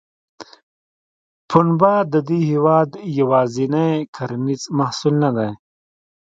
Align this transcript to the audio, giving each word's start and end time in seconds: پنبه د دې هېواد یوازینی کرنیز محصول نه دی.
پنبه 1.49 1.93
د 2.13 2.15
دې 2.27 2.39
هېواد 2.51 2.89
یوازینی 3.19 3.91
کرنیز 4.15 4.63
محصول 4.77 5.15
نه 5.23 5.29
دی. 5.37 5.49